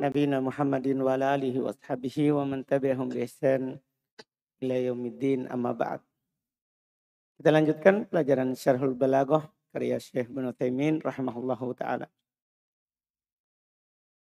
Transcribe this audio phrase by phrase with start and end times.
[0.00, 3.78] نبينا محمد وعلى آله وأصحابه ومن تبعهم بإحسان
[4.62, 6.00] ila yaumiddin amma ba'd.
[7.34, 12.06] Kita lanjutkan pelajaran Syarhul Balaghah karya Syekh Ibnu Taimin rahimahullahu taala.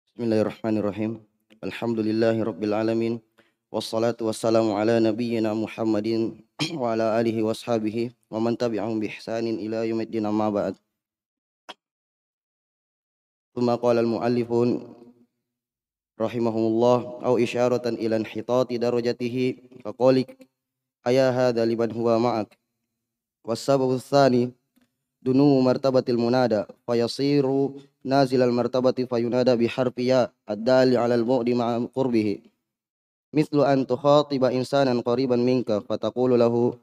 [0.06, 1.26] Bismillahirrahmanirrahim.
[1.66, 3.14] Alhamdulillahi rabbil alamin.
[3.74, 6.46] Wassalatu wassalamu ala nabiyyina Muhammadin
[6.78, 10.76] wa ala alihi wa ashabihi wa man tabi'ahum bi ihsanin ila yaumiddin amma ba'd.
[16.21, 20.29] rahimahumullah au isyaratan ila inhitati darajatihi faqalik
[21.05, 22.53] aya hadha liman huwa ma'ak.
[23.43, 24.55] Wasababu tsani
[25.23, 32.43] dunu martabatil munada fayasiru nazilal martabati fayunada biharfi ya ad-dali 'ala al-bu'di ma'a qurbihi.
[33.33, 36.77] Mithlu an tukhatiba insanan qariban minka fataqulu lahu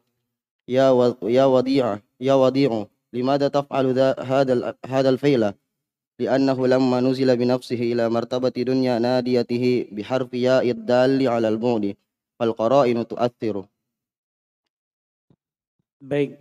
[0.66, 5.54] ya wa ya wadi'a ya wadi'u limada taf'alu hadha hadha al-fi'la
[6.20, 11.96] لأنه لما نزل بنفسه nafsihi مرتبة دنيا ناديته nadiyatihi ياء الدال على البعد
[12.40, 13.56] فالقرائن تؤثر
[16.00, 16.40] Baik.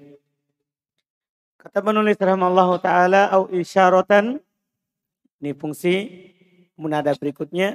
[1.58, 4.38] Kata penulis rahimallahu taala au isyaratan
[5.42, 5.94] ini fungsi
[6.78, 7.74] munada berikutnya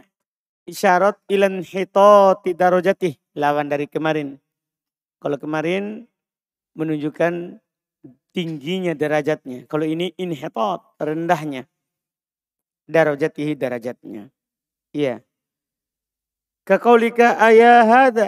[0.63, 4.39] isyarat ilan hito darajati lawan dari kemarin.
[5.19, 6.07] Kalau kemarin
[6.71, 7.59] menunjukkan
[8.31, 9.67] tingginya derajatnya.
[9.67, 11.67] Kalau ini inhetot rendahnya
[12.87, 14.29] darajatihi darajatnya.
[14.93, 15.23] Iya.
[16.63, 18.27] Kakaulika ayah hada.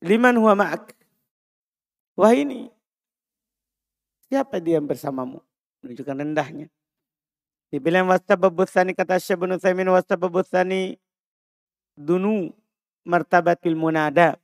[0.00, 0.96] Liman huwa ma'ak.
[2.16, 2.72] Wah ini.
[4.30, 5.42] Siapa dia yang bersamamu?
[5.84, 6.66] Menunjukkan rendahnya.
[7.70, 10.98] Dibilang wastababutsani kata Syekh bin Utsaimin wastababutsani
[11.94, 12.50] dunu
[13.06, 14.40] martabatil munada.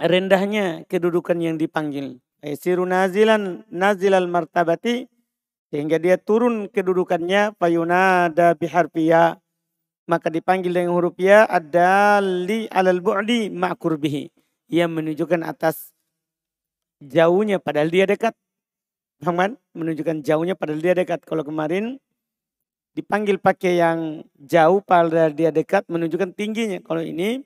[0.00, 2.18] Rendahnya kedudukan yang dipanggil.
[2.58, 5.08] Siru nazilan nazilal martabati
[5.74, 9.42] sehingga dia turun kedudukannya fayunada biharfiya.
[10.06, 14.30] Maka dipanggil dengan huruf ya adali alal bu'di ma'kurbihi.
[14.70, 15.90] Yang menunjukkan atas
[17.02, 18.38] jauhnya padahal dia dekat.
[19.18, 21.26] Paham Menunjukkan jauhnya padahal dia dekat.
[21.26, 21.98] Kalau kemarin
[22.94, 26.78] dipanggil pakai yang jauh padahal dia dekat menunjukkan tingginya.
[26.86, 27.42] Kalau ini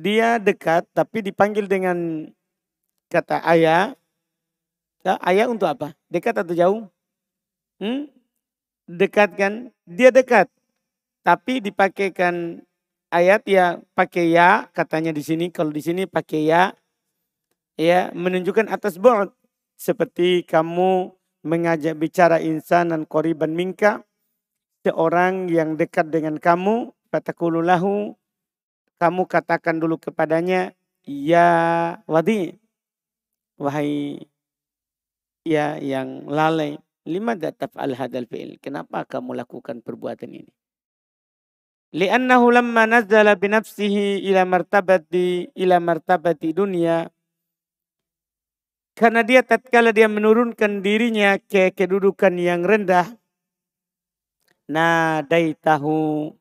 [0.00, 2.24] dia dekat tapi dipanggil dengan
[3.12, 3.92] kata ayah.
[5.04, 5.92] Ayah untuk apa?
[6.08, 6.93] Dekat atau jauh?
[7.84, 8.08] Hmm?
[8.88, 9.68] Dekat kan?
[9.84, 10.48] Dia dekat.
[11.20, 12.64] Tapi dipakaikan
[13.12, 15.52] ayat ya pakai ya katanya di sini.
[15.52, 16.72] Kalau di sini pakai ya.
[17.76, 19.36] Ya menunjukkan atas bu'ud.
[19.76, 21.12] Seperti kamu
[21.44, 24.00] mengajak bicara insan dan koriban minka.
[24.88, 26.88] Seorang yang dekat dengan kamu.
[27.12, 28.16] Fatakululahu.
[28.96, 30.72] Kamu katakan dulu kepadanya.
[31.04, 31.48] Ya
[32.08, 32.56] wadi.
[33.60, 34.24] Wahai
[35.44, 36.83] ya yang lalai.
[37.04, 37.36] Lima
[37.76, 38.56] al hadal fi'il.
[38.64, 40.52] Kenapa kamu lakukan perbuatan ini?
[41.94, 47.06] Li'annahu lamma nazzala binafsihi ila martabati ila martabati dunia.
[48.96, 53.10] Karena dia tatkala dia menurunkan dirinya ke kedudukan yang rendah.
[54.64, 56.32] Nadaitahu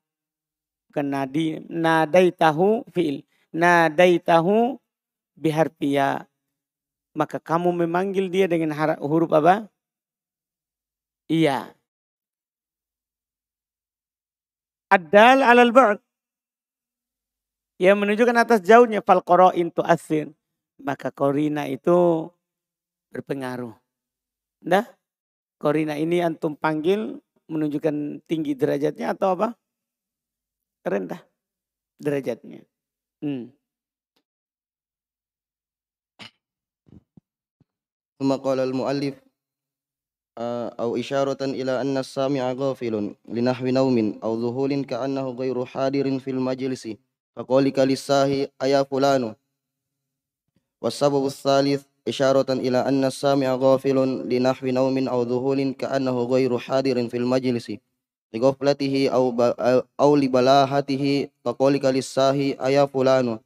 [0.87, 3.27] bukan nadi nadaitahu fi'il.
[3.51, 4.79] Nadaitahu
[5.35, 6.23] biharfiya.
[7.13, 9.72] Maka kamu memanggil dia dengan huruf apa?
[11.32, 11.72] Iya.
[14.88, 15.98] Adal alal ba'd.
[17.78, 20.32] Yang menunjukkan atas jauhnya fal qara'in tu'athir.
[20.80, 22.30] Maka korina itu
[23.12, 23.74] berpengaruh.
[24.66, 24.86] Nah,
[25.60, 29.48] korina ini antum panggil menunjukkan tinggi derajatnya atau apa?
[30.82, 31.20] Rendah
[32.00, 32.64] derajatnya.
[33.20, 33.52] Hmm.
[38.18, 39.21] ثم قال المؤلف
[40.37, 46.87] أو إشارة إلى أن السامع غافل لنحو نوم أو ذهول كأنه غير حاضر في المجلس
[47.35, 49.35] فقولك للساهي أيا فلان
[50.81, 53.97] والسبب الثالث إشارة إلى أن السامع غافل
[54.29, 57.71] لنحو نوم أو ذهول كأنه غير حاضر في المجلس
[58.33, 59.53] لغفلته أو
[59.99, 63.39] أو لبلاهته فقولك للساهي أيا فلان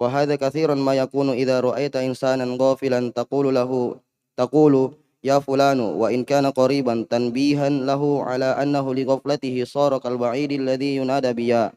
[0.00, 3.96] وهذا كثيرا ما يكون إذا رأيت إنسانا غافلا تقول له
[4.36, 4.92] تقول
[5.23, 11.73] يا فلان وإن كان قريبا تنبيها له على أنه لغفلته صار كالبعيد الذي ينادى بيا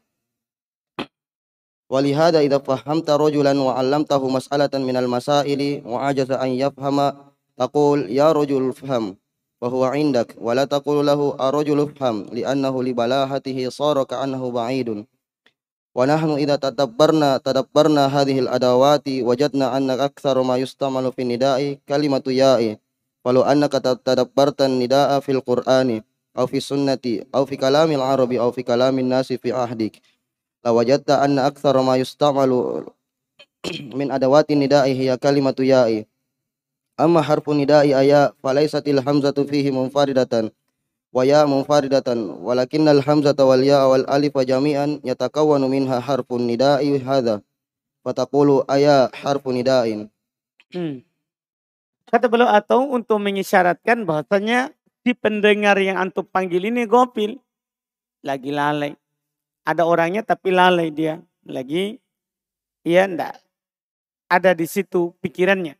[1.90, 6.96] ولهذا إذا فهمت رجلا وعلمته مسألة من المسائل وعجز أن يفهم
[7.56, 9.16] تقول يا رجل افهم
[9.62, 15.04] وهو عندك ولا تقول له الرجل افهم لأنه لبلاهته صار كأنه بعيد
[15.94, 22.78] ونحن إذا تدبرنا تدبرنا هذه الأدوات وجدنا أن أكثر ما يستعمل في النداء كلمة ياء
[23.23, 26.03] walau annaka tadabbartan nidaa fil qur'ani
[26.35, 30.03] aw fi sunnati aw fi kalamil arabi aw fi kalamin nasi fi ahdik
[30.63, 32.83] la wajadta anna aktsara ma yusta'malu
[33.95, 36.03] min adawati nida'i hiya kalimatu ya'i
[36.99, 40.51] amma harfu nida'i aya falaysatil hamzatu fihi munfaridatan
[41.13, 47.39] wa ya munfaridatan walakinnal hamzata wal ya wal alif jami'an yatakawanu minha harfun nida'i hadha
[48.03, 50.09] fataqulu aya harfu nida'in
[50.73, 51.05] hmm.
[52.13, 54.69] Kata beliau atau untuk mengisyaratkan bahasanya
[55.01, 57.41] si pendengar yang antum panggil ini gopil.
[58.21, 58.93] Lagi lalai.
[59.65, 61.17] Ada orangnya tapi lalai dia.
[61.49, 61.97] Lagi
[62.85, 63.33] ia ndak
[64.29, 65.73] ada di situ pikirannya.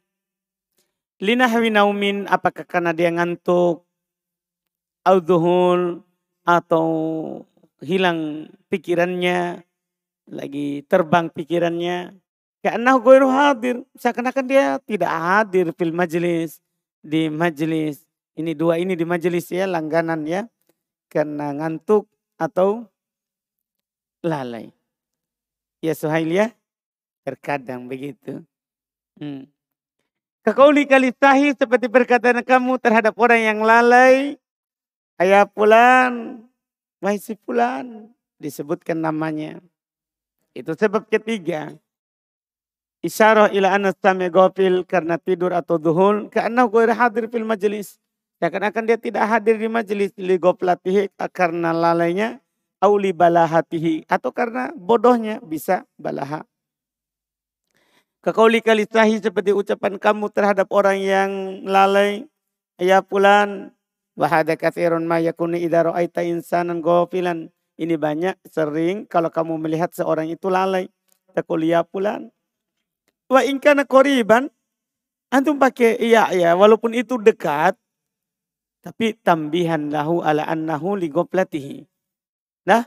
[1.21, 3.85] Linahwi naumin apakah karena dia ngantuk
[5.05, 6.01] audhuhul
[6.49, 6.87] atau
[7.77, 9.61] hilang pikirannya
[10.33, 12.22] lagi terbang pikirannya
[12.63, 13.75] karena gue hadir.
[13.99, 16.63] Seakan-akan dia tidak hadir fil majelis.
[17.03, 18.07] Di majelis.
[18.39, 20.47] Ini dua ini di majelis ya langganan ya.
[21.11, 22.07] Karena ngantuk
[22.39, 22.87] atau
[24.23, 24.71] lalai.
[25.83, 26.47] Ya Suhail ya.
[27.27, 28.47] Terkadang begitu.
[29.19, 29.51] Hmm.
[30.47, 34.39] Kekauli kali sahih seperti perkataan kamu terhadap orang yang lalai.
[35.19, 36.43] Ayah pulan.
[37.03, 38.07] Wahai si pulan.
[38.39, 39.59] Disebutkan namanya.
[40.55, 41.75] Itu sebab ketiga.
[43.03, 46.31] Isyarah ila anna sami gofil karena tidur atau duhul.
[46.31, 47.99] Karena gue hadir fil majelis.
[48.39, 50.15] Seakan-akan dia tidak hadir di majelis.
[50.15, 52.39] Li goflatihi karena lalainya.
[52.79, 54.07] Auli balahatihi.
[54.07, 56.47] Atau karena bodohnya bisa balaha.
[58.23, 61.31] Kekauli kali sahih seperti ucapan kamu terhadap orang yang
[61.67, 62.23] lalai.
[62.79, 63.75] Ya pulan.
[64.15, 67.51] Wahada kathirun ma yakuni idha ra'aita insanan gofilan.
[67.75, 70.87] Ini banyak sering kalau kamu melihat seorang itu lalai.
[71.35, 72.31] Takul ya pulan
[73.31, 74.51] Wa ingkana koriban,
[75.31, 77.77] antum pakai iya ya, walaupun itu dekat,
[78.83, 81.87] tapi tambihan lahu ala annahu li goplatihi.
[82.67, 82.83] Nah,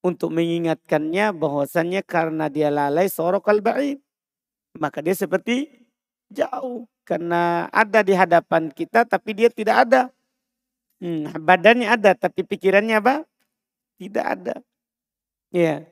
[0.00, 4.00] untuk mengingatkannya bahwasannya karena dia lalai sorok al ba'id.
[4.80, 5.68] Maka dia seperti
[6.32, 6.88] jauh.
[7.04, 10.02] Karena ada di hadapan kita tapi dia tidak ada.
[11.00, 13.26] Hmm, badannya ada tapi pikirannya apa?
[14.00, 14.56] Tidak ada.
[15.52, 15.84] Ya.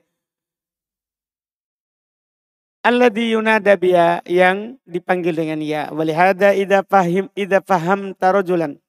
[2.79, 5.91] Alladhi yunada biya yang dipanggil dengan ya.
[5.91, 8.79] Walihada ida fahim ida faham tarojulan.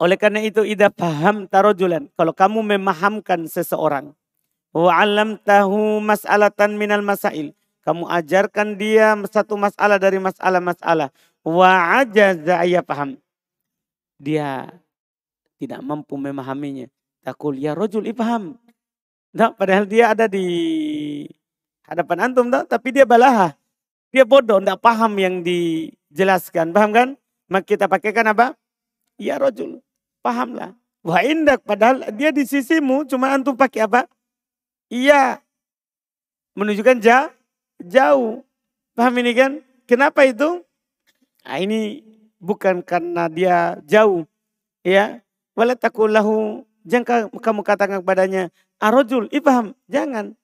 [0.00, 2.10] Oleh karena itu ida faham tarojulan.
[2.18, 4.10] Kalau kamu memahamkan seseorang.
[4.74, 7.54] Wa alam tahu mas'alatan minal masail.
[7.86, 11.14] Kamu ajarkan dia satu masalah dari masalah-masalah.
[11.46, 13.22] Wa ajaza ya paham.
[14.18, 14.66] Dia
[15.62, 16.90] tidak mampu memahaminya.
[17.22, 18.58] Takul ya rojul ipaham.
[19.30, 20.42] Nah, padahal dia ada di
[21.90, 22.70] hadapan antum tak?
[22.70, 23.58] Tapi dia balaha.
[24.14, 26.70] Dia bodoh, tidak paham yang dijelaskan.
[26.70, 27.08] Paham kan?
[27.50, 28.54] Maka kita pakaikan apa?
[29.18, 29.82] Ya rojul.
[30.22, 30.78] Pahamlah.
[31.02, 31.66] Wah indak.
[31.66, 33.06] Padahal dia di sisimu.
[33.06, 34.06] Cuma antum pakai apa?
[34.90, 35.42] Iya.
[36.54, 37.30] Menunjukkan ja,
[37.82, 38.42] jauh.
[38.94, 39.52] Paham ini kan?
[39.86, 40.62] Kenapa itu?
[41.46, 42.02] Nah, ini
[42.38, 44.26] bukan karena dia jauh.
[44.82, 45.22] Ya.
[45.54, 46.66] Walatakullahu.
[46.86, 48.50] Jangan kamu katakan kepadanya.
[48.82, 49.30] Arojul.
[49.30, 49.78] Ipaham.
[49.86, 50.39] Jangan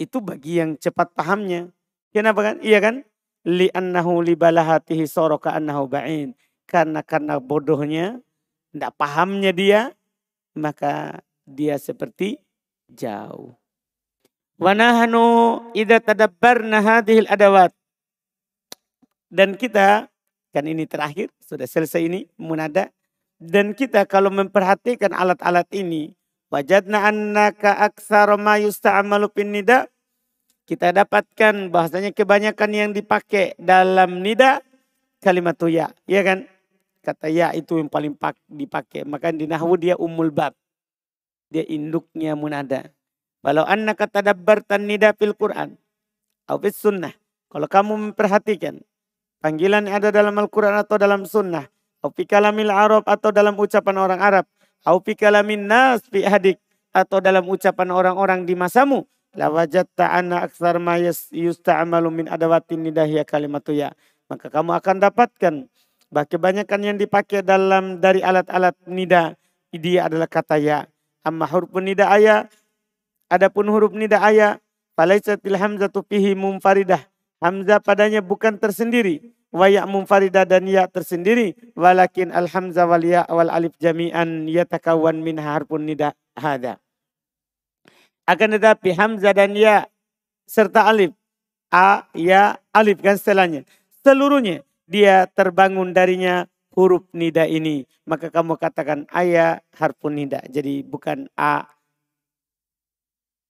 [0.00, 1.68] itu bagi yang cepat pahamnya.
[2.08, 2.56] Kenapa kan?
[2.64, 3.04] Iya kan?
[3.44, 6.32] Li annahu li balahatihi soroka annahu ba'in.
[6.64, 8.16] Karena karena bodohnya,
[8.72, 9.92] tidak pahamnya dia,
[10.56, 12.40] maka dia seperti
[12.88, 13.52] jauh.
[14.56, 17.76] Wanahanu idha tadabbarna hadhil adawat.
[19.30, 20.08] Dan kita,
[20.50, 22.88] kan ini terakhir, sudah selesai ini, munada.
[23.40, 26.12] Dan kita kalau memperhatikan alat-alat ini,
[26.50, 29.86] Wajadna annaka aksara ma yusta'amalu nida.
[30.66, 34.58] Kita dapatkan bahasanya kebanyakan yang dipakai dalam nida
[35.22, 35.94] kalimat ya.
[36.10, 36.38] Iya kan?
[37.06, 38.18] Kata ya itu yang paling
[38.50, 39.06] dipakai.
[39.06, 40.58] Maka di nahwu dia umul bab.
[41.54, 42.90] Dia induknya munada.
[43.46, 45.78] Walau annaka tadabbartan nida fil Quran.
[46.50, 47.14] Atau sunnah.
[47.46, 48.82] Kalau kamu memperhatikan.
[49.38, 51.70] Panggilan yang ada dalam Al-Quran atau dalam sunnah.
[52.02, 54.46] Atau kalamil Arab atau dalam ucapan orang Arab
[54.84, 56.58] au fi kalamin nas fi hadik
[56.90, 59.06] atau dalam ucapan orang-orang di masamu.
[59.30, 60.98] La wajatta anna aktsar ma
[61.30, 63.94] yusta'malu min adawatin nidahiyya kalimatu ya.
[64.26, 65.54] Maka kamu akan dapatkan
[66.10, 69.38] bahwa kebanyakan yang dipakai dalam dari alat-alat nida.
[69.70, 70.90] Dia adalah kata ya.
[71.22, 72.50] Amma huruf nida aya
[73.30, 74.58] adapun huruf nida aya
[74.98, 77.06] falaisatil hamzatu fihi munfaridah.
[77.38, 83.26] Hamzah padanya bukan tersendiri wa ya munfarida dan ya tersendiri walakin al hamzah wal ya
[83.26, 86.78] wal alif jami'an yatakawan min harfun nida hada
[88.30, 89.90] akan tetapi hamzah dan ya
[90.46, 91.10] serta alif
[91.74, 93.66] a ya alif kan setelahnya
[94.06, 97.86] seluruhnya dia terbangun darinya huruf nida ini.
[98.06, 100.42] Maka kamu katakan ayah harfun nida.
[100.50, 101.66] Jadi bukan a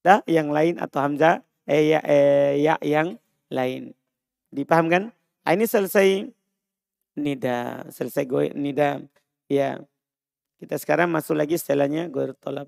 [0.00, 3.20] da yang lain atau hamzah eh ya, eh, ya yang
[3.52, 3.92] lain.
[4.52, 5.12] Dipahamkan?
[5.45, 6.29] Ah, ini selesai
[7.15, 9.01] nida, selesai gue nida.
[9.49, 9.81] Ya.
[10.57, 12.67] Kita sekarang masuk lagi setelahnya gue tolak.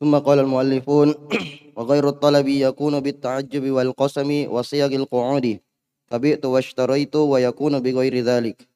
[0.00, 1.08] ثم قال المؤلفون
[1.76, 5.60] وغير الطلب يكون بالتعجب والقسم وصيغ القعود
[6.08, 8.68] فبئت واشتريت ويكون بغير ذلك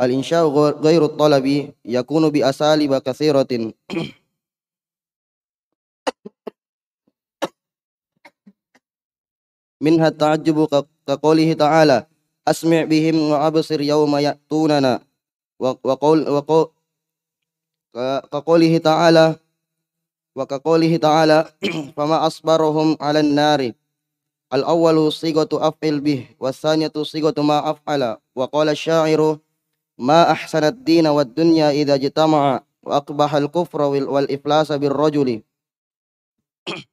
[0.00, 0.48] الإنشاء
[0.80, 3.72] غير الطلب يكون بأساليب كثيرة
[9.83, 10.57] منها التعجب
[11.07, 12.07] كقوله تعالى
[12.47, 14.93] أسمع بهم وأبصر يوم يأتوننا.
[15.59, 16.71] وقول, وقول
[18.31, 19.35] كقوله تعالى
[20.35, 21.39] وكقوله تعالى
[21.97, 23.71] فما أصبرهم على النار.
[24.53, 28.17] الأول صيغة أفعل به والثانية صيغة ما أفعل.
[28.35, 29.37] وقال الشاعر
[29.97, 35.41] ما أحسن الدين والدنيا إذا اجتمع وأقبح الكفر والإفلاس بالرجل.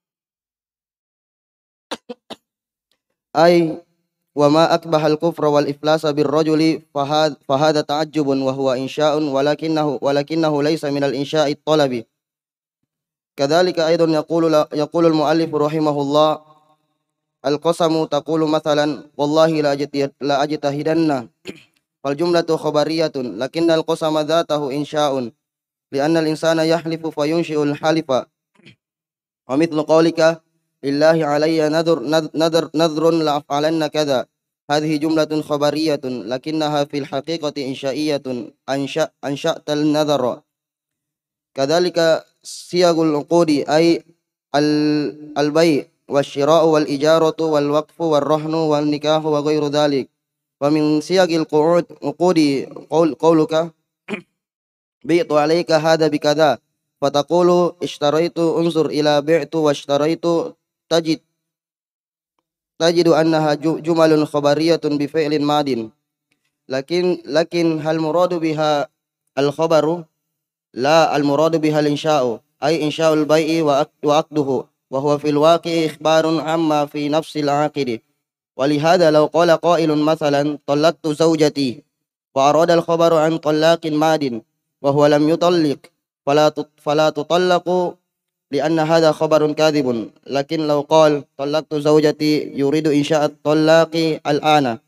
[3.36, 3.82] أي
[4.34, 11.52] وما أكبح الكفر والإفلاس بالرجل فهذا, فهذا تعجب وهو إنشاء ولكنه ولكنه ليس من الإنشاء
[11.52, 12.06] الطلبي
[13.36, 16.50] كذلك أيضا يقول يقول المؤلف رحمه الله
[17.46, 19.50] القسم تقول مثلا والله
[20.20, 21.28] لا أجتهدن.
[22.04, 25.30] فالجملة خبرية لكن القسم ذاته إنشاء
[25.92, 28.08] لأن الإنسان يحلف فينشئ الحلف.
[29.48, 30.40] ومثل قولك
[30.84, 31.98] لله علي نذر
[32.34, 34.26] نذر نذر لأفعلن كذا.
[34.70, 38.22] هذه جملة خبرية لكنها في الحقيقة إنشائية.
[38.68, 40.40] أنشأ أنشأت النذر.
[41.54, 44.04] كذلك سياق العقود أي
[45.38, 50.08] البيع والشراء والإجارة والوقف والرهن والنكاح وغير ذلك.
[50.60, 52.38] ومن سياق القعود عقود
[52.90, 53.70] قول قولك
[55.04, 56.58] بيت عليك هذا بكذا.
[57.00, 60.24] فتقول اشتريت انظر إلى بعت واشتريت
[60.89, 61.19] تجد
[62.79, 65.89] تجد أنها جمل خبرية بفعل ماد
[66.69, 68.87] لكن لكن هل مراد بها
[69.37, 70.03] الخبر
[70.73, 73.63] لا المراد بها الإنشاء أي إنشاء البيع
[74.03, 77.99] وعقده وهو في الواقع إخبار عما في نفس العاقد
[78.57, 81.83] ولهذا لو قال قائل مثلا طلقت زوجتي
[82.35, 84.41] وأراد الخبر عن طلاق ماد
[84.81, 85.79] وهو لم يطلق
[86.25, 87.97] فلا فلا تطلق
[88.50, 90.10] لأن هذا خبر كاذب.
[90.26, 93.94] لكن لو قال طلقت زوجتي يريد إنشاء الطلاق
[94.26, 94.78] الآن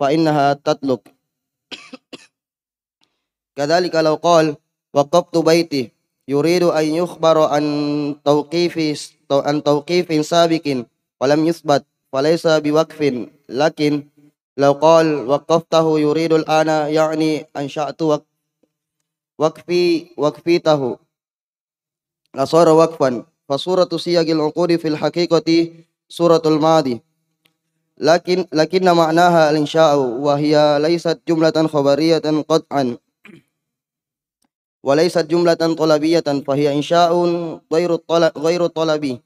[0.00, 1.02] فإنها تطلق.
[3.56, 4.56] كذلك لو قال
[4.94, 5.90] وقفت بيتي
[6.28, 7.64] يريد أن يخبر عن
[8.24, 8.74] توقيف
[9.30, 10.66] عن توقيف سابق
[11.20, 13.00] ولم يثبت فليس بوقف.
[13.48, 13.92] لكن
[14.56, 18.02] لو قال وقفته يريد الآن يعني أنشأت
[19.38, 21.09] وقفي وقفيته.
[22.34, 23.26] Nasara waqfan.
[23.50, 25.74] Fasuratu siyagil uqudi fil haqiqati
[26.06, 27.02] suratul madi.
[28.00, 32.96] Lakin lakinna ma'naha al-insya'u wa hiya laysat jumlatan khabariyatan qat'an.
[34.80, 39.18] Wa laysat jumlatan talabiyatan fa hiya insya'un ghairu talab ghairu talabi.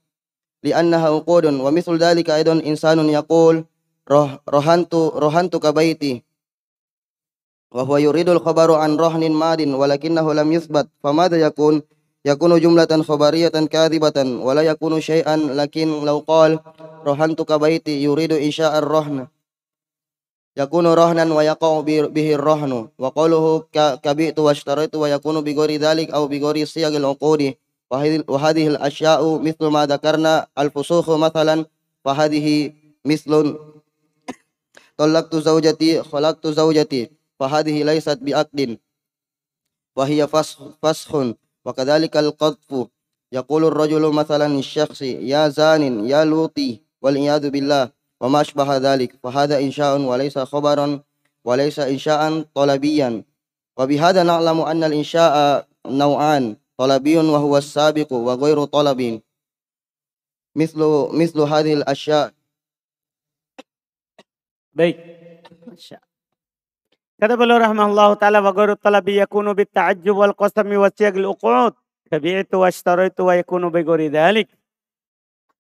[0.65, 3.69] Li'annaha uqudun wa mithlu dhalika aidan insanun yaqul
[4.09, 6.21] roh rohantu rohantu kabaiti
[7.73, 11.81] wa huwa yuridul khabaru an rahnin madin walakinnahu lam yuthbat famadha yakun
[12.25, 16.57] yakunu jumlatan khabariyatan kadhibatan wa la yakunu syai'an lakin law qal
[17.05, 19.29] rahantuka baiti yuridu insya'ar rahna
[20.55, 23.67] yakunu rahnan wa yaqau bihi rahnu wa qawluhu
[24.01, 27.59] kabitu washtaraitu wa yakunu bi ghairi dhalik aw bi ghairi siyagil uqudi.
[27.91, 28.01] Wa
[28.41, 31.69] hadhihi al asya'u mithlu ma dhakarna al fusukhu mathalan
[32.03, 33.55] wa hadhihi mithlun.
[34.97, 38.79] Talaqtu zawjati khalaqtu zawjati fa hadhihi laysat bi aqdin
[39.95, 42.87] wa hiya fashun وكذلك القذف
[43.33, 47.91] يقول الرجل مثلا الشخص يا زان يا لوطي والعياذ بالله.
[48.21, 49.19] وما أشبه ذلك.
[49.23, 51.01] فهذا إنشاء وليس خبرا
[51.45, 53.25] وليس إنشاء طلبيا.
[53.77, 59.21] وبهذا نعلم أن الإنشاء نوعان طلبي وهو السابق وغير طلب.
[60.57, 60.81] مثل
[61.13, 62.33] مثل هذه الأشياء.
[64.75, 64.97] Baik.
[67.15, 71.79] Kata beliau rahimahullah ta'ala wa ghairu talabi yakunu bit ta'ajjub wal qasami wa siyagil uqud.
[72.11, 74.51] Kabi'tu wa ashtaraitu wa yakunu bi ghairi dhalik.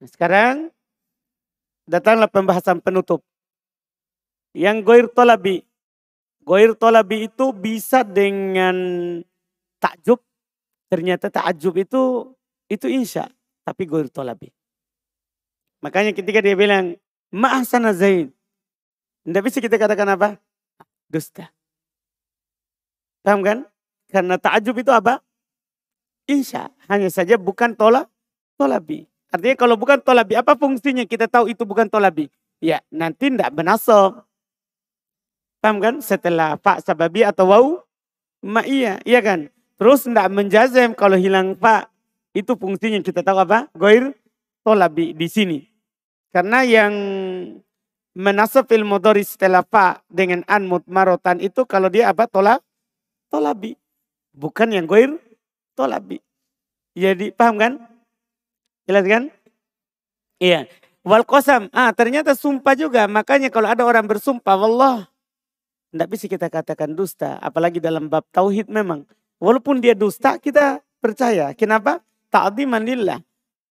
[0.02, 0.68] Sekarang
[1.86, 3.22] datanglah pembahasan penutup.
[4.52, 5.62] Yang goir tolabi.
[6.44, 8.76] Goir tolabi itu bisa dengan
[9.80, 10.20] takjub.
[10.90, 12.02] Ternyata takjub itu
[12.68, 13.30] itu insya.
[13.64, 14.52] Tapi goir tolabi.
[15.80, 16.98] Makanya ketika dia bilang
[17.34, 18.30] Ma'ahsana Zaid.
[19.24, 20.36] Tidak bisa kita katakan apa?
[21.08, 21.50] Dusta.
[23.24, 23.58] Paham kan?
[24.12, 25.24] Karena ta'ajub itu apa?
[26.28, 26.68] Insya.
[26.86, 28.08] Hanya saja bukan tolak,
[28.60, 29.08] tolabi.
[29.32, 32.30] Artinya kalau bukan tolabi, apa fungsinya kita tahu itu bukan tolabi?
[32.62, 34.22] Ya, nanti tidak benasob.
[35.58, 35.94] Paham kan?
[35.98, 37.68] Setelah fa sababi atau wau,
[38.68, 39.48] iya, iya kan?
[39.74, 41.90] Terus tidak menjazem kalau hilang fa,
[42.36, 43.66] itu fungsinya kita tahu apa?
[43.74, 44.14] Goir
[44.62, 45.58] tolabi di sini.
[46.30, 46.92] Karena yang
[48.14, 52.30] dari setelah fa dengan an mutmarotan itu kalau dia apa?
[52.30, 52.62] Tolak,
[53.26, 53.74] tolabi.
[54.30, 55.18] Bukan yang goir
[55.74, 56.22] tolabi.
[56.94, 57.72] Jadi paham kan?
[58.86, 59.22] Jelas kan?
[60.38, 60.70] Iya.
[61.02, 61.66] Wal kosam.
[61.74, 63.10] Ah, ternyata sumpah juga.
[63.10, 65.10] Makanya kalau ada orang bersumpah, Allah.
[65.90, 67.36] Tidak bisa kita katakan dusta.
[67.42, 69.04] Apalagi dalam bab tauhid memang.
[69.42, 71.50] Walaupun dia dusta, kita percaya.
[71.58, 72.00] Kenapa?
[72.30, 73.20] Ta'ziman lillah.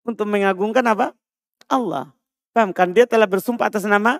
[0.03, 1.15] Untuk mengagungkan apa?
[1.71, 2.11] Allah.
[2.51, 2.91] Paham kan?
[2.91, 4.19] Dia telah bersumpah atas nama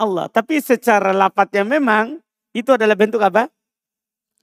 [0.00, 0.26] Allah.
[0.30, 2.18] Tapi secara lapatnya memang
[2.54, 3.50] itu adalah bentuk apa?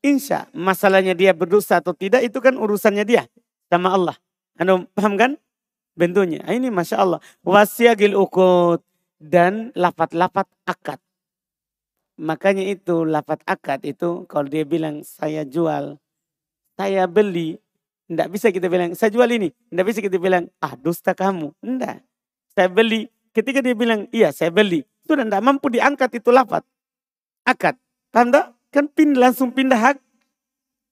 [0.04, 0.50] Insya.
[0.56, 3.24] Masalahnya dia berdosa atau tidak itu kan urusannya dia
[3.72, 4.16] sama Allah.
[4.60, 5.42] Anda paham kan?
[5.96, 6.44] bentuknya.
[6.48, 7.20] Ah, ini Masya Allah.
[7.44, 8.84] Wasyagil ukut.
[9.22, 10.98] Dan lapat-lapat akad.
[12.18, 16.02] Makanya itu lapat akad itu kalau dia bilang saya jual,
[16.74, 17.62] saya beli.
[18.10, 19.54] Tidak bisa kita bilang saya jual ini.
[19.54, 21.54] Tidak bisa kita bilang ah dusta kamu.
[21.54, 21.98] Tidak.
[22.58, 23.14] Saya beli.
[23.30, 24.82] Ketika dia bilang iya saya beli.
[25.12, 26.64] Sudah tidak mampu diangkat itu lapat.
[27.44, 27.76] Akad.
[28.16, 28.56] Paham tak?
[28.72, 30.00] Kan pindah, langsung pindah hak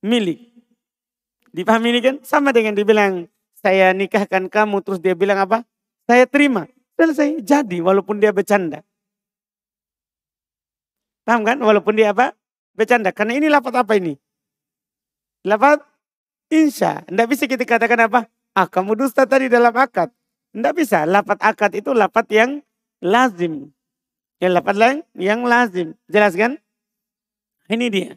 [0.03, 0.51] milik.
[1.55, 2.15] Dipahami ini kan?
[2.27, 3.31] Sama dengan dibilang
[3.63, 5.63] saya nikahkan kamu terus dia bilang apa?
[6.03, 6.67] Saya terima.
[6.99, 7.39] Selesai.
[7.39, 8.83] Jadi walaupun dia bercanda.
[11.23, 11.55] Paham kan?
[11.63, 12.35] Walaupun dia apa?
[12.75, 13.15] Bercanda.
[13.15, 14.19] Karena ini lapat apa ini?
[15.47, 15.79] Lapat
[16.51, 17.07] insya.
[17.07, 18.27] Tidak bisa kita katakan apa?
[18.51, 20.11] Ah kamu dusta tadi dalam akad.
[20.51, 21.07] Tidak bisa.
[21.07, 22.59] Lapat akad itu lapat yang
[22.99, 23.71] lazim.
[24.39, 25.95] Yang lapat lain yang lazim.
[26.07, 26.55] Jelas kan?
[27.67, 28.11] Ini dia.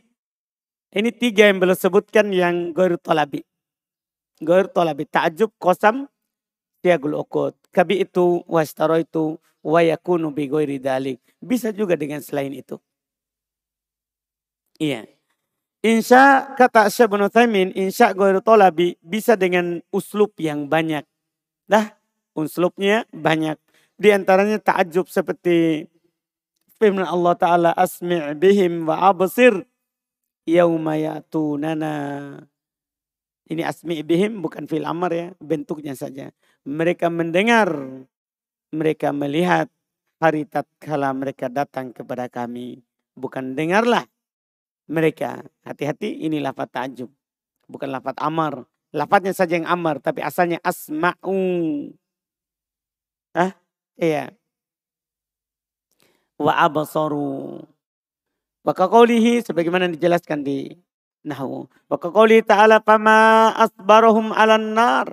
[0.93, 3.43] Ini tiga yang belum sebutkan yang goru tolabi.
[4.43, 6.07] Gair tolabi ta'jub kosam
[6.83, 7.57] tiagul okot.
[7.71, 11.23] Kabi itu wastaro itu wayakunu bi goiri dalik.
[11.39, 12.77] Bisa juga dengan selain itu.
[14.83, 15.07] Iya.
[15.83, 21.03] Insya kata Syekh bin Uthaymin, insya goir tolabi bisa dengan uslub yang banyak.
[21.67, 21.99] Dah,
[22.39, 23.59] uslubnya banyak.
[23.99, 24.63] Di antaranya
[25.07, 25.87] seperti
[26.83, 29.63] firman Allah Ta'ala asmi' bihim wa absir
[30.51, 31.95] yauma yatunana
[33.53, 36.33] ini asmi bihim bukan fil amar ya, bentuknya saja.
[36.65, 37.69] Mereka mendengar,
[38.73, 39.69] mereka melihat
[40.17, 42.81] hari tatkala mereka datang kepada kami.
[43.13, 44.09] Bukan dengarlah
[44.89, 45.45] mereka.
[45.69, 47.13] Hati-hati ini lafat ta'jub.
[47.69, 48.65] Bukan lafat amar.
[48.93, 51.37] Lafadznya saja yang amar, tapi asalnya asma'u.
[53.37, 53.53] Ah,
[54.01, 54.33] iya.
[56.43, 57.63] Wa abasaru.
[58.63, 58.73] Wa
[59.43, 60.71] sebagaimana dijelaskan di
[61.27, 61.71] nahwu.
[61.87, 65.09] Wa kaqouli ta'ala fama asbarahum 'alan nar.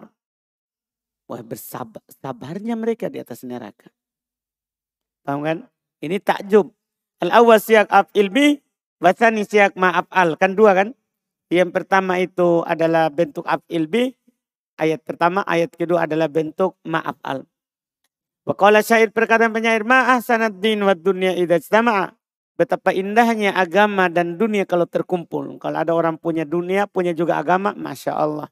[1.29, 3.93] Wah bersabar, sabarnya mereka di atas neraka.
[5.21, 5.57] Paham kan?
[6.01, 6.73] Ini takjub.
[7.21, 8.57] Al-awwal siyak af'il bi,
[8.97, 10.97] wasani siyak al Kan dua kan?
[11.53, 14.09] Yang pertama itu adalah bentuk af'il bi.
[14.79, 17.43] Ayat pertama, ayat kedua adalah bentuk ma'af'al.
[17.43, 17.58] Wa
[18.55, 22.15] qala syair perkataan penyair ma'ah sanad din wa dunya idha istama'a.
[22.59, 25.55] Betapa indahnya agama dan dunia kalau terkumpul.
[25.63, 28.51] Kalau ada orang punya dunia, punya juga agama, Masya Allah.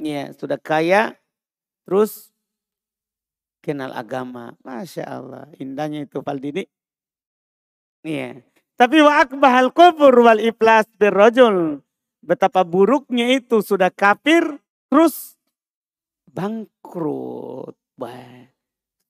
[0.00, 1.12] Ya, sudah kaya,
[1.84, 2.32] terus
[3.60, 4.56] kenal agama.
[4.64, 6.64] Masya Allah, indahnya itu Faldini.
[8.00, 8.40] Iya.
[8.80, 11.84] Tapi wa akbahal kubur wal iflas birrojul.
[12.24, 14.56] Betapa buruknya itu sudah kafir,
[14.88, 15.36] terus
[16.32, 17.76] bangkrut.
[18.00, 18.48] Wah,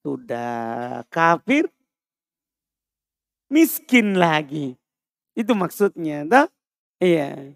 [0.03, 1.67] sudah kafir,
[3.51, 4.79] miskin lagi.
[5.35, 6.27] Itu maksudnya.
[6.27, 6.47] Dah?
[6.99, 7.55] Iya.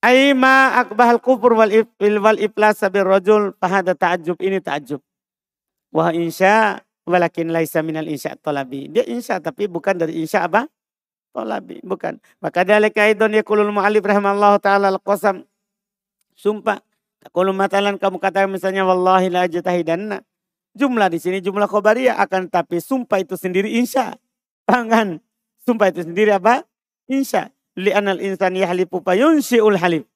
[0.00, 4.98] Aima akbahal kufur wal, wal iflas sabir rajul fahada ta'ajub ini ta'ajub.
[5.92, 8.88] Wah insya walakin laisa minal insya tolabi.
[8.88, 10.66] Dia insya tapi bukan dari insya apa?
[11.36, 11.84] Tolabi.
[11.84, 12.16] Bukan.
[12.40, 15.44] Maka dalika idon yakulul mu'alif rahimallahu ta'ala al-qasam.
[16.34, 16.89] Sumpah.
[17.20, 20.24] Takulu matalan kamu katakan misalnya wallahi la ajtahidanna.
[20.72, 24.16] Jumlah di sini jumlah khobariyah akan tapi sumpah itu sendiri insya.
[24.64, 25.20] Pangan.
[25.60, 26.64] Sumpah itu sendiri apa?
[27.10, 27.52] Insya.
[27.76, 30.08] Li'anal insan yahlifu payunsyi'ul halif.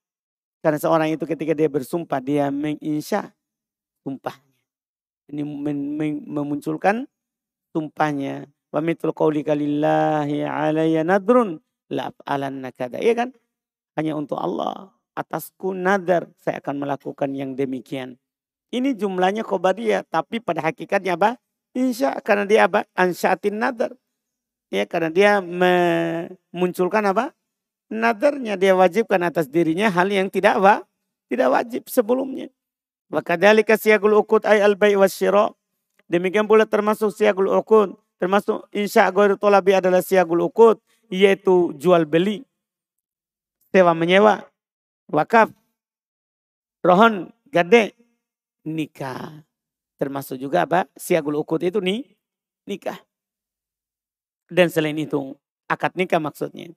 [0.64, 3.36] Karena seorang itu ketika dia bersumpah, dia menginsya
[4.00, 4.56] sumpahnya.
[5.28, 5.44] Ini
[6.24, 7.04] memunculkan
[7.76, 8.48] sumpahnya.
[8.72, 11.60] Wa mitul qawli kalillahi alaya nadrun
[11.92, 12.96] la'af'alan nakada.
[12.96, 13.28] Iya kan?
[14.00, 14.93] Hanya untuk Allah.
[15.14, 18.18] Atasku nadar saya akan melakukan yang demikian.
[18.74, 21.38] Ini jumlahnya khobariyah, tapi pada hakikatnya apa?
[21.74, 22.83] Insya karena dia apa?
[22.98, 23.94] Ansyatin nadar.
[24.74, 27.31] Ya, karena dia memunculkan apa?
[27.87, 30.74] Nadarnya dia wajibkan atas dirinya hal yang tidak apa?
[31.31, 32.50] Tidak wajib sebelumnya.
[33.14, 35.55] Wakadhalika siyagul ukut ay al bai wasyira.
[36.11, 37.94] Demikian pula termasuk siyagul ukut.
[38.18, 40.83] Termasuk insya ghairu tolabi adalah siyagul ukut.
[41.07, 42.42] Yaitu jual beli.
[43.70, 44.42] Sewa menyewa.
[45.12, 45.52] Wakaf.
[46.84, 47.96] Rohon gade
[48.64, 49.44] nikah.
[50.00, 50.84] Termasuk juga apa?
[50.96, 52.04] Siagul ukut itu nih
[52.68, 52.98] nikah.
[54.48, 55.36] Dan selain itu
[55.68, 56.72] akad nikah maksudnya.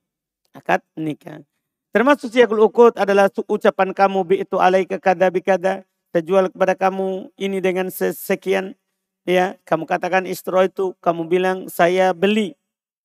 [0.56, 1.44] Akad nikah.
[1.92, 5.84] Termasuk siagul ukut adalah ucapan kamu bi itu alaika kada bi kada.
[6.16, 8.80] Saya jual kepada kamu ini dengan sekian.
[9.28, 12.56] Ya, kamu katakan istro itu, kamu bilang saya beli.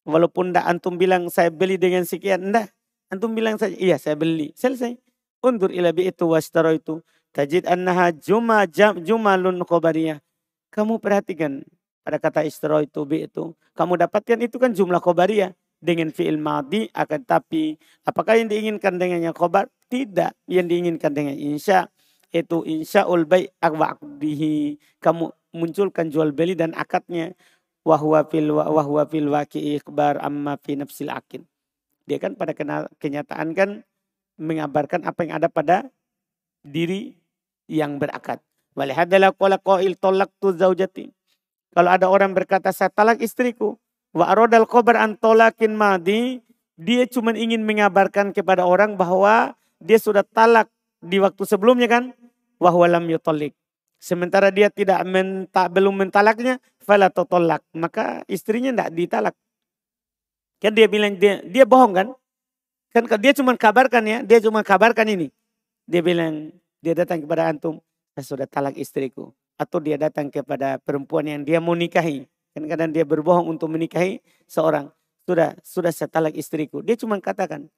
[0.07, 2.71] Walaupun tidak antum bilang saya beli dengan sekian, enggak.
[3.11, 4.55] Antum bilang saja, iya saya beli.
[4.55, 5.02] Selesai.
[5.43, 7.03] Undur ila itu wastaro itu.
[7.35, 10.23] Tajid annaha juma jam, jumalun khobariyah.
[10.71, 11.67] Kamu perhatikan
[12.07, 13.51] pada kata istro itu bi itu.
[13.75, 15.51] Kamu dapatkan itu kan jumlah khobariyah.
[15.83, 17.75] Dengan fi'il madi akan tapi
[18.07, 19.67] apakah yang diinginkan dengannya khobar?
[19.91, 20.31] Tidak.
[20.47, 21.91] Yang diinginkan dengan insya
[22.31, 24.79] itu insya ul baik akdihi.
[25.03, 27.35] Kamu munculkan jual beli dan akadnya.
[27.83, 31.43] Wahwa fil, wahwa fil waki ikhbar amma fi nafsil akin.
[32.07, 32.55] Dia kan pada
[33.03, 33.83] kenyataan kan
[34.43, 35.87] mengabarkan apa yang ada pada
[36.67, 37.15] diri
[37.71, 38.43] yang berakad.
[38.75, 39.31] Walihadalah
[40.59, 41.13] zaujati.
[41.73, 43.79] Kalau ada orang berkata saya talak istriku.
[44.13, 46.43] Wa aradal khabar an tolakin madi.
[46.77, 50.69] Dia cuma ingin mengabarkan kepada orang bahwa dia sudah talak
[51.01, 52.13] di waktu sebelumnya kan.
[52.61, 53.57] Wahwa lam yutolik.
[54.03, 56.59] Sementara dia tidak menta, belum mentalaknya.
[56.83, 57.63] Fala tolak.
[57.71, 59.35] Maka istrinya tidak ditalak.
[60.59, 62.09] Kan dia bilang dia, dia bohong kan.
[62.93, 64.19] Kan dia cuma kabarkan ya.
[64.21, 65.29] Dia cuma kabarkan ini.
[65.89, 66.53] Dia bilang
[66.85, 67.81] dia datang kepada antum,
[68.13, 69.33] saya sudah talak istriku.
[69.57, 72.29] Atau dia datang kepada perempuan yang dia mau nikahi.
[72.53, 74.93] Kadang-kadang dia berbohong untuk menikahi seorang.
[75.25, 76.85] Sudah, sudah saya talak istriku.
[76.85, 77.71] Dia cuma katakan.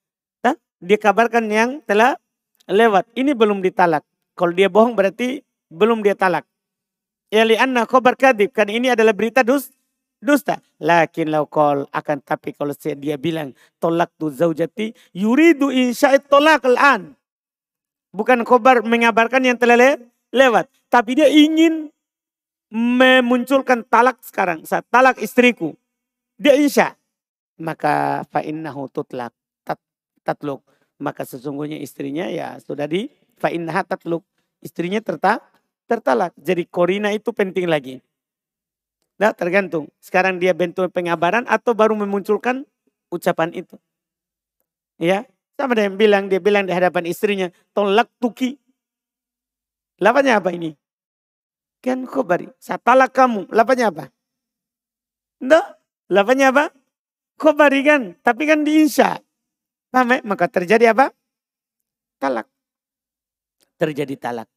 [0.42, 2.18] Nah, dia kabarkan yang telah
[2.66, 3.06] lewat.
[3.14, 4.02] Ini belum ditalak.
[4.34, 6.42] Kalau dia bohong berarti belum dia talak.
[7.30, 8.50] Ya lianna khobar kadib.
[8.50, 9.73] Kan ini adalah berita dus,
[10.24, 10.58] dusta.
[10.80, 17.12] Lakin laukol akan tapi kalau saya dia bilang tolak tu zaujati yuridu insya'id tolak al-an.
[18.14, 19.90] Bukan khobar mengabarkan yang telah le
[20.32, 20.66] lewat.
[20.88, 21.92] Tapi dia ingin
[22.72, 24.66] memunculkan talak sekarang.
[24.66, 25.76] Saat talak istriku.
[26.34, 26.98] Dia insya.
[27.58, 29.30] Maka fa'innahu tutlak.
[29.62, 29.78] Tat,
[30.26, 30.62] tatluk.
[30.98, 34.22] Maka sesungguhnya istrinya ya sudah di fa'innaha tatluk.
[34.62, 35.42] Istrinya terta,
[35.86, 36.34] tertalak.
[36.38, 37.98] Jadi korina itu penting lagi.
[39.18, 39.90] Nah tergantung.
[40.02, 42.66] Sekarang dia bentuk pengabaran atau baru memunculkan
[43.14, 43.78] ucapan itu.
[44.98, 45.26] Ya,
[45.58, 48.58] sama dengan bilang, dia bilang di hadapan istrinya, tolak tuki.
[50.02, 50.74] Lapanya apa ini?
[51.78, 52.50] Kan khobari.
[52.58, 53.46] Saya talak kamu.
[53.52, 54.10] Lapanya apa?
[55.38, 55.78] Enggak.
[56.10, 56.64] Lapanya apa?
[57.38, 58.16] Khobari kan.
[58.24, 59.20] Tapi kan diinsya.
[59.92, 60.18] Paham ya?
[60.26, 61.12] Maka terjadi apa?
[62.18, 62.48] Talak.
[63.78, 64.48] Terjadi talak.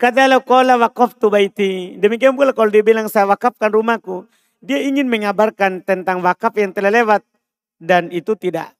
[0.00, 2.00] Kata lo kola wakaf tu baiti.
[2.00, 4.24] Demikian pula kalau dia bilang saya wakafkan rumahku.
[4.64, 7.20] Dia ingin mengabarkan tentang wakaf yang telah lewat.
[7.76, 8.72] Dan itu tidak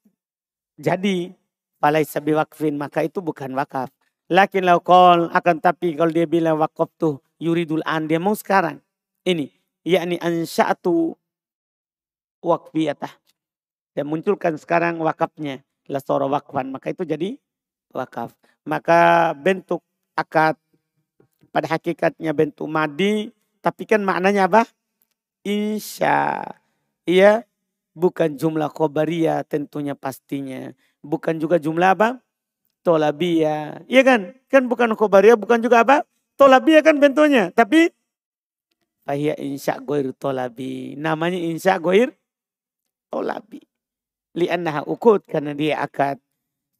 [0.80, 1.36] jadi
[1.76, 3.92] palai sabi wakfin maka itu bukan wakaf.
[4.32, 8.80] Lakin laukol akan tapi kalau dia bilang wakaf tuh yuridul an dia mau sekarang.
[9.20, 9.52] Ini
[9.84, 11.20] yakni ansya'atu
[12.40, 13.12] wakfiyatah.
[13.92, 15.60] Dia munculkan sekarang wakafnya.
[15.84, 16.72] Lasoro wakfan.
[16.72, 17.36] Maka itu jadi
[17.92, 18.32] wakaf.
[18.64, 19.84] Maka bentuk
[20.16, 20.56] akad
[21.50, 23.30] pada hakikatnya bentuk madi.
[23.60, 24.64] Tapi kan maknanya apa?
[25.44, 26.42] Insya.
[27.04, 27.50] Iya
[27.94, 30.72] bukan jumlah khobariyah tentunya pastinya.
[31.04, 32.08] Bukan juga jumlah apa?
[32.80, 33.84] Tolabiyah.
[33.90, 34.20] Iya kan?
[34.48, 35.96] Kan bukan khobariyah, bukan juga apa?
[36.40, 37.52] Tolabiyah kan bentuknya.
[37.52, 37.92] Tapi
[39.04, 40.94] Fahiyah insya goir tolabi.
[40.96, 42.14] Namanya insya goir
[43.12, 43.60] tolabi.
[44.36, 46.20] Liannaha ukut karena dia akad.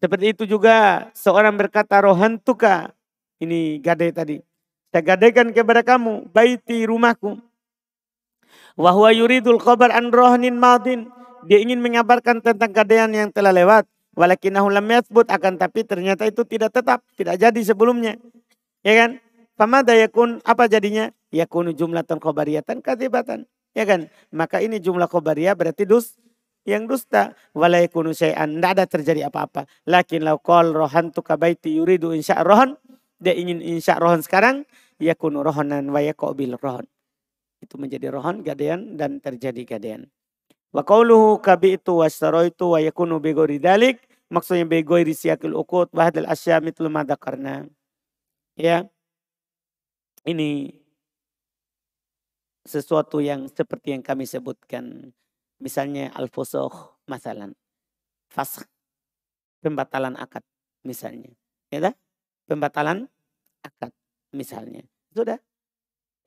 [0.01, 2.93] Seperti itu juga seorang berkata rohan tuka.
[3.41, 4.37] Ini gadai tadi.
[4.91, 7.39] Saya gadaikan kepada kamu baiti rumahku.
[8.75, 11.07] Wahwa yuridul khabar an rohnin madin.
[11.47, 13.87] Dia ingin mengabarkan tentang keadaan yang telah lewat.
[14.19, 18.19] Walakinahu lam yathbut akan tapi ternyata itu tidak tetap, tidak jadi sebelumnya.
[18.83, 19.11] Ya kan?
[19.55, 21.15] Famada yakun apa jadinya?
[21.31, 23.47] Yakunu jumlatan khabariyatan kadibatan.
[23.77, 24.11] Ya kan?
[24.35, 26.19] Maka ini jumlah khabariyah berarti dus
[26.67, 27.39] yang dusta.
[27.55, 28.59] Wala yakunu syai'an.
[28.59, 29.69] Tidak ada terjadi apa-apa.
[29.87, 32.80] Lakin lau qol rohan tu kabaiti yuridu insya rohan.
[33.21, 34.65] Dia ingin insya rohan sekarang.
[35.01, 36.85] Yakunu rohanan wa yakobil rohan
[37.61, 40.09] itu menjadi rohon gadean dan terjadi gadean.
[40.73, 44.01] Wa qauluhu kabi'tu itu wa yakunu bi dalik
[44.33, 46.89] maksudnya bi ghairi siyaqil uqud wa hadal asya mitlu
[47.21, 47.69] karena.
[48.57, 48.89] Ya.
[50.29, 50.77] ini
[52.69, 55.17] sesuatu yang seperti yang kami sebutkan.
[55.61, 56.73] Misalnya al-fusuh
[57.05, 57.53] masalan.
[58.33, 58.65] Fasq.
[59.61, 60.45] Pembatalan akad
[60.85, 61.33] misalnya.
[61.69, 61.95] Ya dah?
[62.51, 63.07] Pembatalan
[63.63, 63.95] akad
[64.35, 64.83] misalnya.
[65.15, 65.39] Sudah.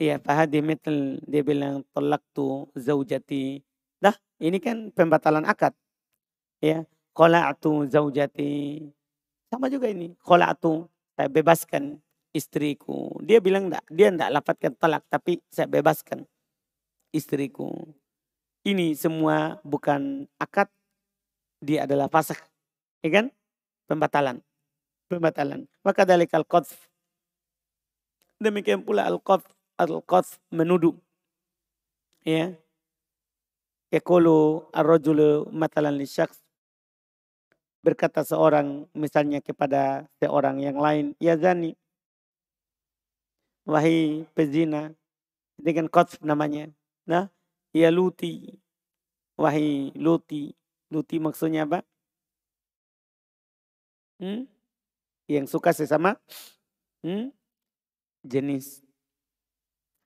[0.00, 3.60] Iya, fahadi mitl dia bilang tolak tu zaujati.
[4.00, 5.76] Dah, ini kan pembatalan akad.
[6.64, 8.80] Ya, Kola'atu zaujati.
[9.52, 10.16] Sama juga ini.
[10.24, 12.00] Kola'atu, saya bebaskan
[12.32, 13.20] istriku.
[13.20, 16.24] Dia bilang enggak, dia enggak lapatkan talak, tapi saya bebaskan
[17.12, 17.70] istriku.
[18.64, 20.72] Ini semua bukan akad,
[21.60, 22.40] dia adalah fasakh.
[23.04, 23.26] Ya kan?
[23.84, 24.40] Pembatalan.
[25.10, 25.68] Pembatalan.
[25.84, 26.44] Maka dari al
[28.40, 29.46] Demikian pula al-qadh
[29.78, 30.96] al-qadh menuduh.
[32.26, 32.56] Ya.
[33.94, 36.44] Ekolo ar-rajulu matalan li syakhs
[37.84, 41.76] berkata seorang misalnya kepada seorang yang lain, ya zani,
[43.68, 44.96] wahai pezina,
[45.60, 46.72] dengan qatf namanya,
[47.04, 47.28] nah,
[47.76, 48.56] ya luti,
[49.36, 50.56] wahai luti,
[50.88, 51.84] luti maksudnya apa?
[54.20, 54.53] Hmm?
[55.24, 56.20] Yang suka sesama
[57.04, 57.32] hmm?
[58.24, 58.84] jenis.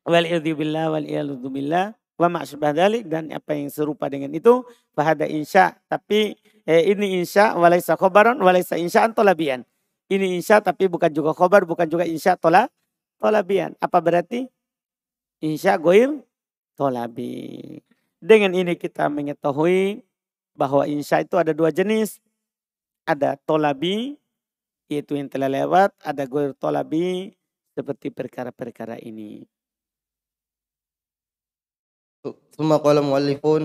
[0.08, 1.06] Wal billah wal
[1.52, 5.78] billah wa ma'syubah dalik dan apa yang serupa dengan itu fahada insya.
[5.86, 6.34] Tapi
[6.66, 9.62] eh, ini insya walaisa khobaron walaisa insya'an tolabian.
[10.10, 12.66] Ini insya tapi bukan juga khobar bukan juga insya tola
[13.22, 13.78] tolabian.
[13.78, 14.50] Apa berarti?
[15.38, 16.18] Insya goir
[16.74, 17.78] tolabi.
[18.18, 20.02] Dengan ini kita mengetahui
[20.58, 22.18] bahwa insya itu ada dua jenis.
[23.06, 24.18] Ada tolabi
[24.91, 27.33] yaitu yang telah lewat ada goir tolabi
[27.73, 29.47] seperti perkara-perkara ini
[32.53, 33.63] ثم قال مؤلفون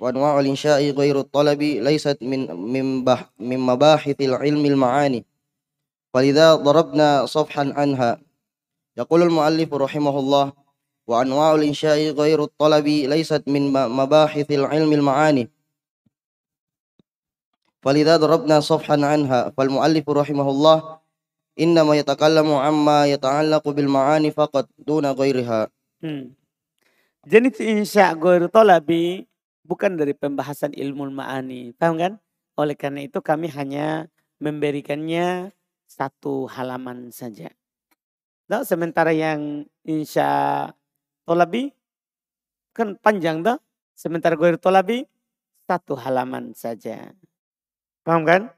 [0.00, 5.26] وأنواع الإنشاء غير الطلب ليست من من, بح من مباحث العلم المعاني
[6.14, 8.22] ولذا ضربنا صفحا عنها
[8.96, 10.52] يقول المؤلف رحمه الله
[11.06, 15.50] وأنواع الإنشاء غير الطلب ليست من مباحث العلم المعاني
[17.83, 21.03] Falidha darabna safhan anha fal muallif rahimahullah
[21.59, 25.67] innama yatakallamu amma yata'allaqu bil ma'ani faqat duna ghairiha.
[25.99, 26.31] Hmm.
[27.27, 29.27] Jenis insya ghairu talabi
[29.67, 31.75] bukan dari pembahasan ilmu ma'ani.
[31.75, 32.13] Paham kan?
[32.55, 34.07] Oleh karena itu kami hanya
[34.39, 35.51] memberikannya
[35.83, 37.51] satu halaman saja.
[38.47, 40.71] Nah, sementara yang insya
[41.27, 41.75] tolabi
[42.71, 43.59] kan panjang dah.
[43.91, 45.03] Sementara goir tolabi
[45.67, 47.11] satu halaman saja.
[48.03, 48.51] Paham kan?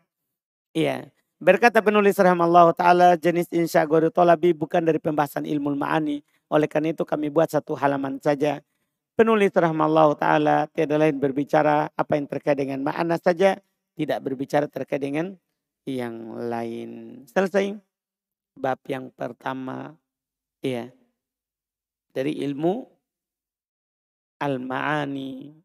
[0.73, 1.13] Iya.
[1.37, 6.93] Berkata penulis rahimahullah ta'ala jenis insya goiru tolabi bukan dari pembahasan ilmu ma'ani oleh karena
[6.93, 8.61] itu kami buat satu halaman saja.
[9.15, 13.55] Penulis rahmallahu ta'ala tiada lain berbicara apa yang terkait dengan makna saja.
[13.95, 15.39] Tidak berbicara terkait dengan
[15.87, 17.23] yang lain.
[17.29, 17.79] Selesai.
[18.59, 19.95] Bab yang pertama.
[20.59, 20.91] ya
[22.11, 22.83] Dari ilmu
[24.43, 25.55] al-ma'ani.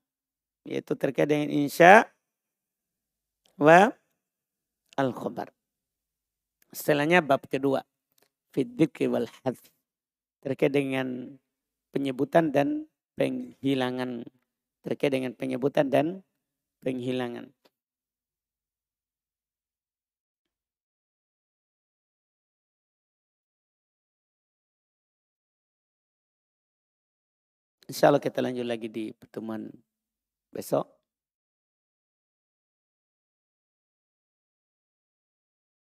[0.62, 2.06] Yaitu terkait dengan insya
[3.60, 3.92] wa
[4.96, 5.52] al-khobar.
[6.72, 7.84] Setelahnya bab kedua.
[8.50, 9.62] Fiddikri wal hadf
[10.42, 11.38] terkait dengan
[11.94, 14.26] penyebutan dan penghilangan
[14.82, 16.24] terkait dengan penyebutan dan
[16.80, 17.52] penghilangan.
[27.90, 29.66] Insya Allah kita lanjut lagi di pertemuan
[30.54, 30.99] besok.